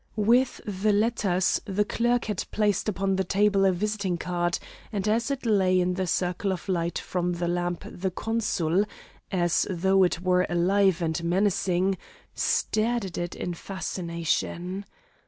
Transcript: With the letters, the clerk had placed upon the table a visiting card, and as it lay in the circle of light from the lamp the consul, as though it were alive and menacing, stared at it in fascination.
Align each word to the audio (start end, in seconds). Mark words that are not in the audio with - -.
With 0.15 0.61
the 0.65 0.91
letters, 0.91 1.61
the 1.65 1.85
clerk 1.85 2.25
had 2.25 2.45
placed 2.49 2.89
upon 2.89 3.17
the 3.17 3.23
table 3.23 3.65
a 3.65 3.71
visiting 3.71 4.17
card, 4.17 4.57
and 4.91 5.07
as 5.07 5.29
it 5.29 5.45
lay 5.45 5.79
in 5.79 5.93
the 5.93 6.07
circle 6.07 6.51
of 6.51 6.67
light 6.67 6.97
from 6.97 7.33
the 7.33 7.47
lamp 7.47 7.83
the 7.87 8.09
consul, 8.09 8.85
as 9.31 9.67
though 9.69 10.01
it 10.01 10.19
were 10.19 10.47
alive 10.49 11.03
and 11.03 11.23
menacing, 11.23 11.99
stared 12.33 13.05
at 13.05 13.17
it 13.19 13.35
in 13.35 13.53
fascination. 13.53 14.85